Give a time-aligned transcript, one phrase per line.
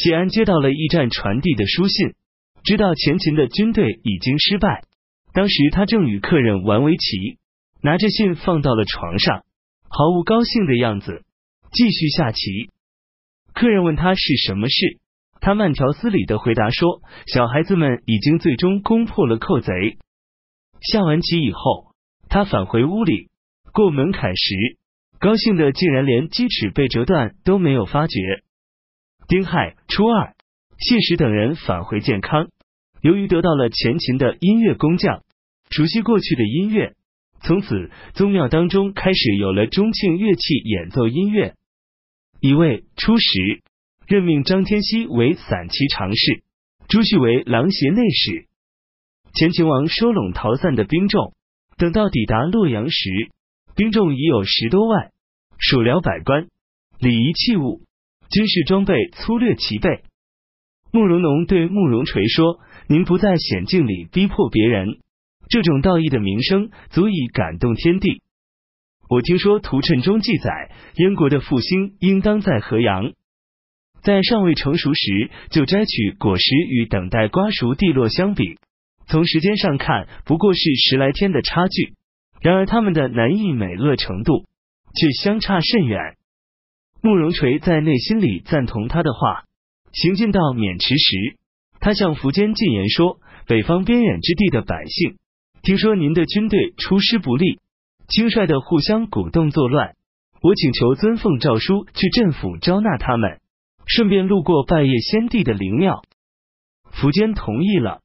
[0.00, 2.14] 谢安接到了驿站传递的书信，
[2.62, 4.84] 知道前秦的军队已经失败。
[5.32, 7.38] 当时他正与客人玩围棋，
[7.82, 9.42] 拿着信放到了床上，
[9.88, 11.24] 毫无高兴的样子，
[11.72, 12.70] 继续下棋。
[13.52, 15.00] 客人问他是什么事，
[15.40, 19.98] 他慢条斯理的回答说：“小孩子们已经最终攻破了寇贼。”
[20.80, 21.92] 下完棋以后，
[22.28, 23.30] 他返回屋里，
[23.72, 24.54] 过门槛时，
[25.18, 28.44] 高兴的竟然连鸡翅被折断都没有发觉。
[29.28, 30.34] 丁亥初二，
[30.78, 32.48] 谢石等人返回建康。
[33.02, 35.22] 由于得到了前秦的音乐工匠，
[35.68, 36.94] 熟悉过去的音乐，
[37.42, 41.56] 从此宗庙当中开始有了钟磬乐器演奏音乐。
[42.40, 43.60] 乙未初十，
[44.06, 46.42] 任命张天锡为散骑常侍，
[46.88, 48.46] 朱旭为郎协内史。
[49.34, 51.34] 前秦王收拢逃散的兵众，
[51.76, 53.10] 等到抵达洛阳时，
[53.76, 55.12] 兵众已有十多万，
[55.58, 56.48] 属辽百官，
[56.98, 57.82] 礼仪器物。
[58.30, 60.02] 军事装备粗略齐备。
[60.92, 64.98] 慕容农对慕容垂说：“您不在险境里逼迫别人，
[65.48, 68.22] 这种道义的名声足以感动天地。
[69.08, 73.12] 我听说图谶中记载，燕国的复兴应当在河阳，
[74.02, 78.56] 在尚未成熟时就摘取果实，与等待瓜熟蒂落相比，
[79.06, 81.94] 从时间上看不过是十来天的差距。
[82.42, 84.44] 然而他们的难易美恶程度
[84.94, 86.16] 却相差甚远。”
[87.00, 89.44] 慕容垂在内心里赞同他的话。
[89.92, 91.38] 行进到渑池时，
[91.80, 95.16] 他向苻坚进言说：“北方边远之地的百姓，
[95.62, 97.58] 听说您的军队出师不利，
[98.06, 99.94] 轻率的互相鼓动作乱，
[100.42, 103.40] 我请求遵奉诏书去镇府招纳他们，
[103.86, 106.02] 顺便路过拜谒先帝的灵庙。”
[106.92, 108.00] 苻坚同意了。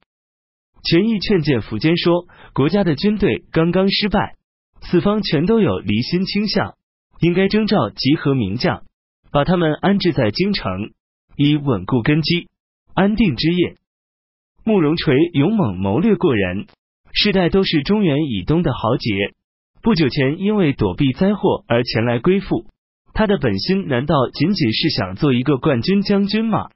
[0.84, 4.36] 权益劝谏苻坚说：“国家的军队刚刚失败，
[4.82, 6.76] 四方全都有离心倾向。”
[7.24, 8.84] 应该征召集合名将，
[9.32, 10.92] 把他们安置在京城，
[11.38, 12.50] 以稳固根基，
[12.94, 13.78] 安定之业。
[14.66, 16.68] 慕容垂勇猛谋略过人，
[17.14, 19.10] 世代都是中原以东的豪杰。
[19.82, 22.66] 不久前因为躲避灾祸而前来归附，
[23.14, 26.72] 他的本心难道仅仅是想做一个冠军将军吗？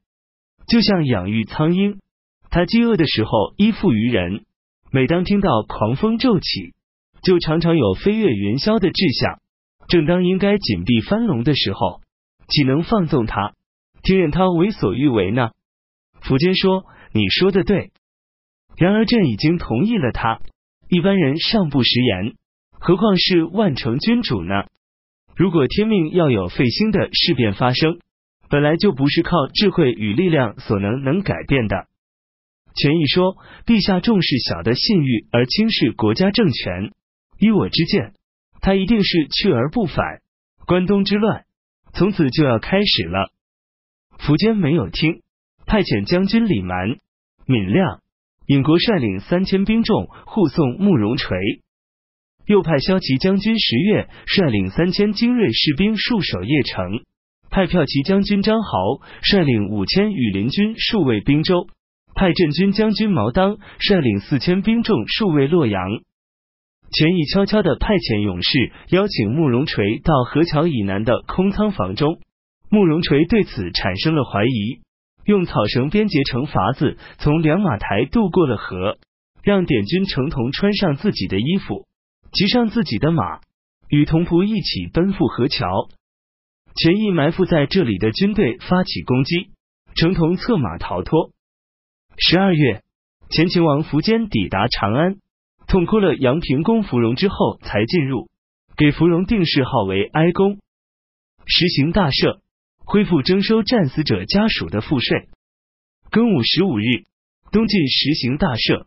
[0.65, 1.99] 就像养育苍鹰，
[2.49, 4.45] 他饥饿的时候依附于人，
[4.93, 6.73] 每当听到狂风骤起，
[7.21, 9.41] 就常常有飞越云霄的志向。
[9.87, 12.01] 正当应该紧闭翻笼的时候，
[12.49, 13.53] 岂能放纵他，
[14.03, 15.51] 听任他为所欲为呢？
[16.21, 17.91] 苻坚说：“你说的对。
[18.75, 20.41] 然而朕已经同意了他，
[20.89, 22.35] 一般人尚不食言，
[22.71, 24.65] 何况是万城君主呢？
[25.35, 27.99] 如果天命要有废兴的事变发生，
[28.49, 31.87] 本来就不是靠智慧与力量所能能改变的。”
[32.75, 36.91] 权益说：“陛下重视小的信誉而轻视国家政权，
[37.39, 38.13] 依我之见。”
[38.61, 40.21] 他一定是去而不返，
[40.65, 41.45] 关东之乱
[41.93, 43.31] 从此就要开始了。
[44.19, 45.21] 苻坚没有听，
[45.65, 46.97] 派遣将军李蛮、
[47.45, 48.01] 闵亮、
[48.45, 51.37] 尹国率领三千兵众护送慕容垂，
[52.45, 57.05] 又派骁骑将军石越率领三千精锐士兵戍守邺城，
[57.49, 61.67] 派骠骑将军张豪率领五千羽林军戍卫滨州，
[62.15, 65.81] 派镇军将军毛当率领四千兵众戍卫洛阳。
[66.89, 72.19] 权益悄悄地派遣勇士邀请慕容垂到河桥以南的空仓房中，
[72.69, 74.81] 慕容垂对此产生了怀疑，
[75.25, 78.97] 用草绳编结成筏子，从两马台渡过了河，
[79.43, 81.85] 让点军程同穿上自己的衣服，
[82.31, 83.41] 骑上自己的马，
[83.89, 85.89] 与同仆一起奔赴河桥。
[86.75, 89.49] 权益埋伏在这里的军队发起攻击，
[89.95, 91.31] 程同策马逃脱。
[92.17, 92.81] 十二月，
[93.29, 95.17] 前秦王苻坚抵达长安。
[95.67, 98.29] 痛哭了杨平公芙蓉之后，才进入，
[98.77, 100.59] 给芙蓉定谥号为哀公，
[101.45, 102.39] 实行大赦，
[102.85, 105.27] 恢复征收战死者家属的赋税。
[106.09, 107.03] 庚午十五日，
[107.51, 108.85] 东晋实行大赦，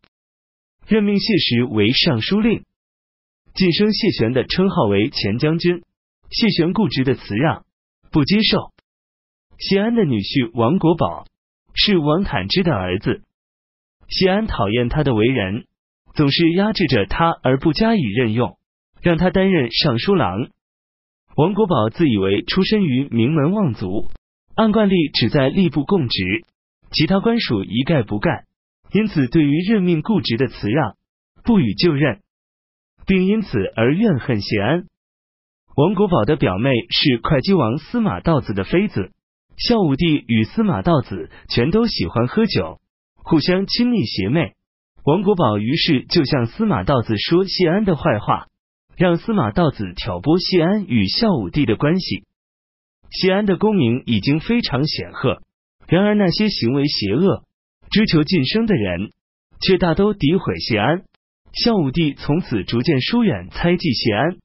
[0.87, 2.65] 任命谢石为尚书令，
[3.53, 5.83] 晋升谢玄的称号为前将军。
[6.31, 7.67] 谢玄固执的辞让，
[8.11, 8.73] 不接受。
[9.59, 11.27] 谢安的女婿王国宝
[11.75, 13.23] 是王坦之的儿子，
[14.09, 15.67] 谢安讨厌他的为人。
[16.15, 18.59] 总是压制着他而不加以任用，
[19.01, 20.49] 让他担任尚书郎。
[21.37, 24.09] 王国宝自以为出身于名门望族，
[24.55, 26.45] 按惯例只在吏部供职，
[26.91, 28.45] 其他官署一概不干，
[28.93, 30.97] 因此对于任命固执的辞让，
[31.45, 32.21] 不予就任，
[33.07, 34.87] 并因此而怨恨谢安。
[35.77, 39.13] 王国宝的表妹是会稽王司马道子的妃子，
[39.57, 42.81] 孝武帝与司马道子全都喜欢喝酒，
[43.15, 44.57] 互相亲密邪魅。
[45.05, 48.49] 王国宝于是就向司马道子说谢安的坏话，
[48.97, 52.25] 让司马道子挑拨谢安与孝武帝的关系。
[53.11, 55.41] 谢安的功名已经非常显赫，
[55.89, 57.45] 然而那些行为邪恶、
[57.91, 59.11] 追求晋升的人，
[59.61, 61.03] 却大都诋毁谢安。
[61.53, 64.37] 孝武帝从此逐渐疏远猜忌谢安。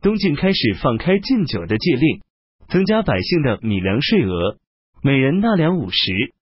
[0.00, 2.20] 东晋开始放开禁酒的戒令，
[2.68, 4.56] 增加百姓的米粮税额，
[5.02, 6.32] 每人纳粮五十。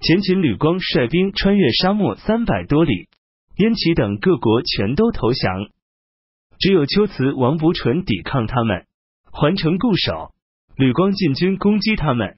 [0.00, 3.08] 前秦吕光率兵穿越沙漠三百多里，
[3.56, 5.70] 燕齐等各国全都投降，
[6.58, 8.86] 只有龟兹王伯纯抵抗他们，
[9.32, 10.32] 环城固守。
[10.76, 12.36] 吕光进军攻击他们。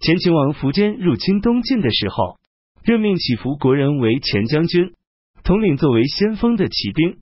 [0.00, 2.38] 前秦王苻坚入侵东晋的时候，
[2.82, 4.92] 任命乞伏国人为前将军，
[5.44, 7.18] 统领作为先锋的骑兵。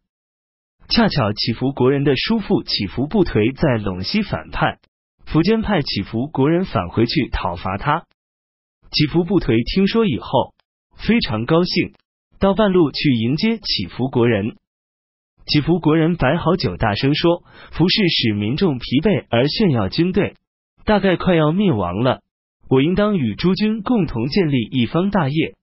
[0.88, 4.78] 恰巧乞伏国人的叔父乞伏不颓在陇西反叛，
[5.26, 8.06] 苻坚派乞伏国人返回去讨伐他。
[8.92, 10.52] 乞伏不颓听说以后，
[10.96, 11.94] 非常高兴，
[12.38, 14.56] 到半路去迎接乞伏国人。
[15.46, 17.42] 乞伏国人摆好酒，大声说
[17.72, 20.34] ：“服饰使民众疲惫而炫耀军队，
[20.84, 22.20] 大概快要灭亡了。
[22.68, 25.54] 我应当与诸军共同建立一方大业。”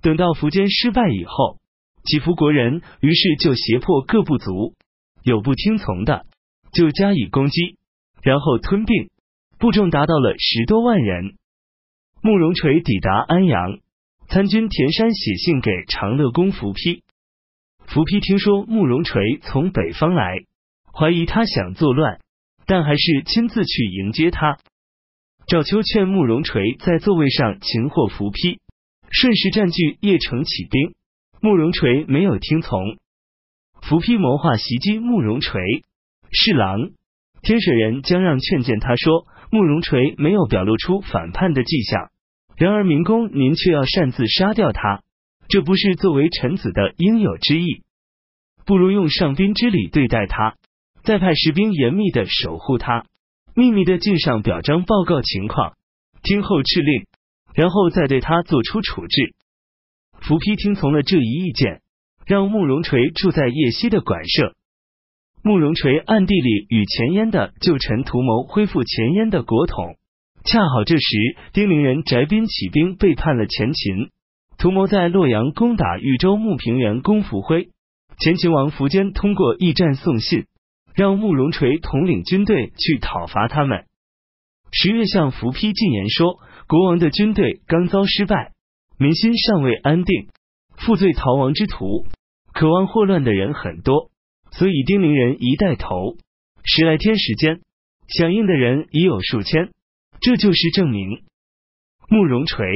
[0.00, 1.58] 等到苻坚失败以后，
[2.04, 4.74] 乞伏国人于是就胁迫各部族，
[5.24, 6.24] 有不听从的
[6.72, 7.78] 就加以攻击，
[8.22, 9.10] 然后吞并，
[9.58, 11.34] 部众达到了十多万人。
[12.26, 13.80] 慕容垂抵达安阳，
[14.28, 17.02] 参军田山写信给长乐公伏丕。
[17.86, 20.38] 伏丕听说慕容垂从北方来，
[20.90, 22.20] 怀疑他想作乱，
[22.64, 24.56] 但还是亲自去迎接他。
[25.46, 28.56] 赵秋劝慕容垂在座位上擒获伏丕，
[29.10, 30.94] 顺势占据邺城起兵。
[31.42, 32.96] 慕容垂没有听从，
[33.82, 35.60] 伏丕谋划袭击慕容垂。
[36.30, 36.88] 侍郎
[37.42, 42.08] 天水人姜让劝谏他说：“慕容垂没有表露出反叛的迹象。”
[42.56, 45.02] 然而，明公您却要擅自杀掉他，
[45.48, 47.82] 这不是作为臣子的应有之意。
[48.64, 50.56] 不如用上宾之礼对待他，
[51.02, 53.06] 再派士兵严密的守护他，
[53.54, 55.74] 秘密的进上表彰报告情况，
[56.22, 57.06] 听候敕令，
[57.54, 59.34] 然后再对他做出处置。
[60.20, 61.82] 伏丕听从了这一意见，
[62.24, 64.54] 让慕容垂住在叶西的馆舍。
[65.42, 69.96] 慕容垂暗地里与前燕的旧臣图谋恢复前燕的国统。
[70.44, 74.10] 恰好这时，丁陵人翟斌起兵背叛了前秦，
[74.58, 77.70] 图谋在洛阳攻打豫州牧平原公伏辉。
[78.18, 80.44] 前秦王苻坚通过驿站送信，
[80.94, 83.86] 让慕容垂统领军队去讨伐他们。
[84.70, 86.38] 十月向伏丕进言说，
[86.68, 88.52] 国王的军队刚遭失败，
[88.98, 90.28] 民心尚未安定，
[90.76, 92.04] 负罪逃亡之徒，
[92.52, 94.10] 渴望祸乱的人很多，
[94.50, 96.18] 所以丁陵人一带头，
[96.64, 97.62] 十来天时间，
[98.08, 99.70] 响应的人已有数千。
[100.24, 101.22] 这就是证明，
[102.08, 102.66] 慕容垂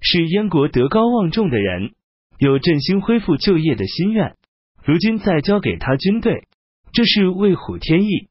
[0.00, 1.90] 是燕国德高望重的人，
[2.38, 4.36] 有振兴恢复就业的心愿。
[4.82, 6.48] 如今再交给他军队，
[6.94, 8.28] 这是为虎添翼。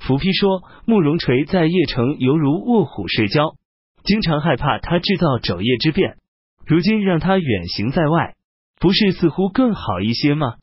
[0.00, 3.56] 伏批说，慕容垂在邺城犹如卧虎睡觉，
[4.04, 6.16] 经常害怕他制造肘腋之变。
[6.64, 8.36] 如今让他远行在外，
[8.80, 10.54] 不是似乎更好一些吗？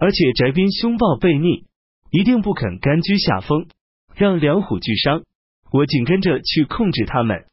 [0.00, 1.66] 而且翟斌凶暴悖逆，
[2.10, 3.66] 一定不肯甘居下风，
[4.14, 5.24] 让两虎俱伤。
[5.70, 7.44] 我紧跟着去控制他们，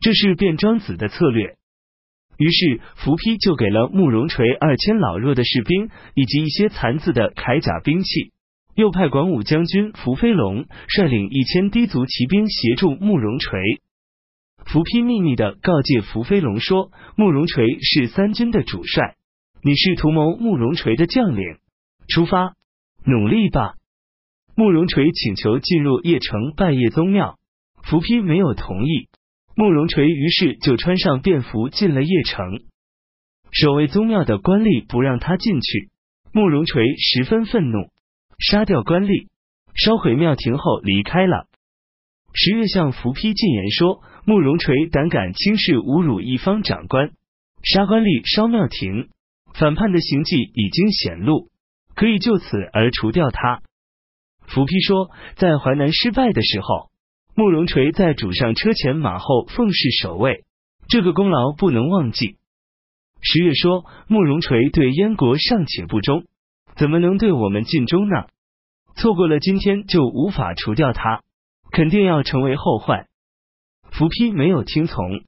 [0.00, 1.56] 这是卞庄子的策略。
[2.36, 8.32] 于是伏丕就给了慕容垂二千老弱的士兵以及一些残次的铠甲兵器，
[8.74, 13.60] 又派广武将军伏飞龙率领一千氐族骑兵协助慕容垂。
[14.66, 19.14] 伏丕秘密的告诫伏飞龙说：“慕容垂是三军的主帅，
[19.62, 21.58] 你是图谋慕容垂的将领，
[22.08, 22.54] 出发，
[23.04, 23.74] 努力吧。”
[24.56, 27.38] 慕容垂请求进入邺城拜谒宗庙。
[27.84, 29.08] 伏批没有同意，
[29.54, 32.64] 慕容垂于是就穿上便服进了邺城。
[33.52, 35.90] 守卫宗庙的官吏不让他进去，
[36.32, 37.90] 慕容垂十分愤怒，
[38.38, 39.28] 杀掉官吏，
[39.74, 41.46] 烧毁庙庭后离开了。
[42.32, 47.12] 十月向伏批进言说，慕容垂胆敢轻视侮辱一方长官，
[47.62, 49.10] 杀官吏烧庙庭，
[49.52, 51.50] 反叛的行迹已经显露，
[51.94, 53.60] 可以就此而除掉他。
[54.46, 56.93] 伏批说，在淮南失败的时候。
[57.36, 60.44] 慕容垂在主上车前马后奉侍守卫，
[60.88, 62.36] 这个功劳不能忘记。
[63.20, 66.24] 十月说，慕容垂对燕国尚且不忠，
[66.76, 68.26] 怎么能对我们尽忠呢？
[68.94, 71.22] 错过了今天，就无法除掉他，
[71.72, 73.08] 肯定要成为后患。
[73.90, 75.22] 伏丕没有听从。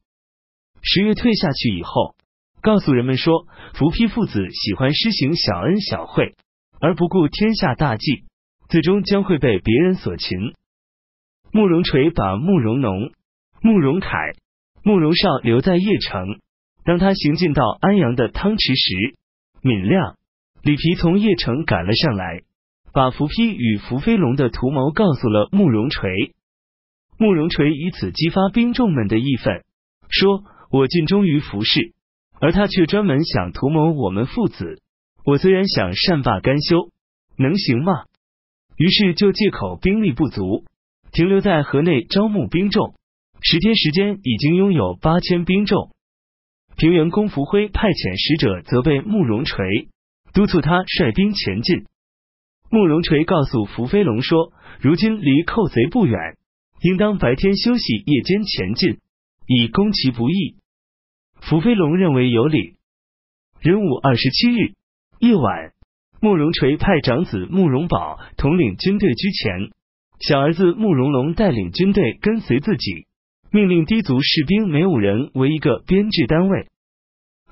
[0.83, 2.15] 十月退下去以后，
[2.61, 6.37] 告诉人们说，伏丕父子喜欢施行小恩小惠，
[6.81, 8.23] 而不顾天下大计，
[8.69, 10.55] 最终将会被别人所擒。
[11.57, 13.13] 慕容垂把慕容农、
[13.63, 14.11] 慕容凯、
[14.85, 16.39] 慕容绍留在邺城。
[16.85, 19.17] 当他行进到安阳的汤池时，
[19.63, 20.17] 闵亮、
[20.63, 22.43] 李皮从邺城赶了上来，
[22.93, 26.35] 把伏丕与伏飞龙的图谋告诉了慕容垂。
[27.17, 29.65] 慕容垂以此激发兵众们的义愤，
[30.11, 31.95] 说：“我尽忠于服侍，
[32.39, 34.83] 而他却专门想图谋我们父子。
[35.25, 36.91] 我虽然想善罢甘休，
[37.39, 38.05] 能行吗？”
[38.77, 40.67] 于是就借口兵力不足，
[41.17, 42.95] 停留在河内招募兵众。
[43.41, 45.91] 十天时间，已经拥有八千兵众。
[46.77, 49.89] 平原公福辉派遣使者责备慕容垂，
[50.35, 51.87] 督促他率兵前进。
[52.71, 56.37] 慕容垂告诉福飞龙说：“如今离寇贼不远，
[56.83, 58.99] 应当白天休息，夜间前进，
[59.47, 60.57] 以攻其不意。”
[61.41, 62.75] 福飞龙认为有理。
[63.63, 64.75] 壬午二十七日
[65.21, 65.73] 夜晚，
[66.21, 69.71] 慕容垂派长子慕容宝统领军队居前，
[70.21, 73.07] 小儿子慕容龙带领军队跟随自己，
[73.51, 76.69] 命令氐族士兵每五人为一个编制单位。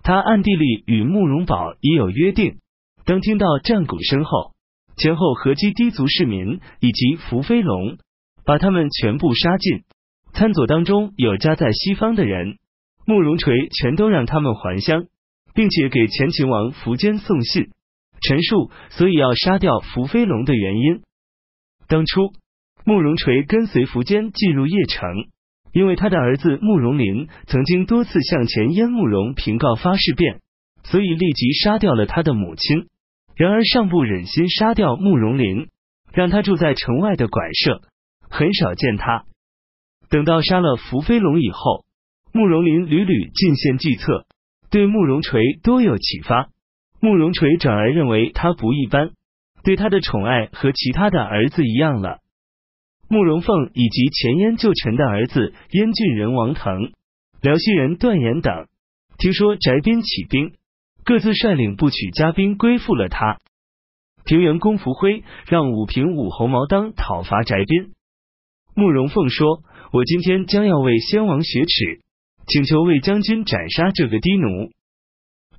[0.03, 2.59] 他暗地里与慕容宝已有约定，
[3.05, 4.53] 当听到战鼓声后。
[4.97, 7.99] 前后合击低族市民以及伏飞龙，
[8.45, 9.83] 把他们全部杀尽。
[10.33, 12.59] 参佐当中有家在西方的人，
[13.05, 15.07] 慕容垂全都让他们还乡，
[15.53, 17.71] 并且给前秦王苻坚送信，
[18.21, 21.03] 陈述所以要杀掉伏飞龙的原因。
[21.89, 22.33] 当初
[22.85, 25.29] 慕容垂跟随苻坚进入邺城，
[25.73, 30.41] 因为他的儿子慕容麟曾经多次向前燕慕容平告发事变，
[30.83, 32.87] 所以立即杀掉了他的母亲。
[33.37, 35.69] 然而尚不忍心杀掉慕容麟，
[36.13, 37.81] 让他住在城外的馆舍，
[38.29, 39.25] 很少见他。
[40.11, 41.85] 等到杀了伏飞龙以后，
[42.33, 44.27] 慕容麟屡屡进献计策，
[44.71, 46.51] 对慕容垂多有启发。
[47.01, 49.11] 慕容垂转而认为他不一般，
[49.65, 52.19] 对他的宠爱和其他的儿子一样了。
[53.09, 56.93] 慕容凤以及前燕旧臣的儿子燕郡人王腾、
[57.41, 58.67] 辽西人段延等，
[59.19, 60.53] 听说翟边起兵。
[61.05, 63.39] 各自率领部曲家兵归附了他。
[64.25, 67.91] 平原公福辉让武平武侯毛当讨伐翟边。
[68.75, 72.01] 慕容凤说：“我今天将要为先王雪耻，
[72.47, 74.71] 请求魏将军斩杀这个低奴。”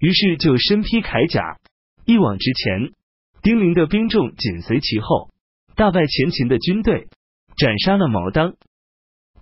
[0.02, 1.60] 于是就身披铠甲，
[2.06, 2.92] 一往直前。
[3.44, 5.30] 丁零的兵众紧随其后，
[5.76, 7.08] 大败前秦的军队，
[7.58, 8.54] 斩杀了毛当。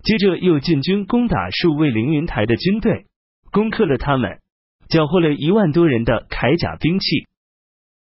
[0.02, 3.06] 接着又进军攻打数位凌云台的军队，
[3.50, 4.40] 攻克了他们。
[4.88, 7.26] 缴获了一万多人的铠甲兵器。